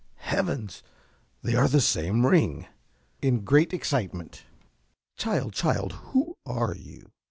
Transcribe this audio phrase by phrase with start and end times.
[0.09, 0.81] ~ Heavens!
[1.43, 2.65] They are the same ring!
[3.21, 4.45] (In great excitement.)
[5.15, 7.11] Child, child, who are you?